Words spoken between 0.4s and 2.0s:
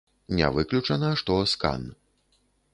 выключана, што з кан.